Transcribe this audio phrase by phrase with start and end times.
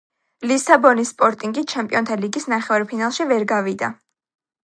[0.51, 3.91] ლისაბონის სპორტინგი ჩემპიონთა ლიგის ნახევარ ფინალში ვერ გავიდა